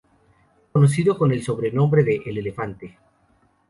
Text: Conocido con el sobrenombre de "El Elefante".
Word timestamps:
Conocido 0.71 1.15
con 1.15 1.31
el 1.31 1.43
sobrenombre 1.43 2.03
de 2.03 2.23
"El 2.25 2.39
Elefante". 2.39 2.97